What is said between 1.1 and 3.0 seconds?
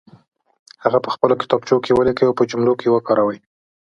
خپلو کتابچو کې ولیکئ او په جملو کې